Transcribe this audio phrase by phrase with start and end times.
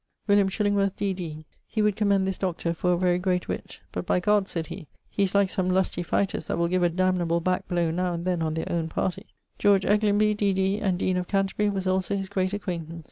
[0.27, 1.45] William Chillingworth, D.D.
[1.67, 4.87] he would commend this doctor for a very great witt; 'But by G' said he,
[5.11, 8.25] 'he is like some lusty fighters that will give a damnable back blow now and
[8.25, 9.27] then on their owne party.'
[9.59, 10.79] George Eglionby, D.D.
[10.79, 12.99] and deane of Canterbury, was also his great acquaintance.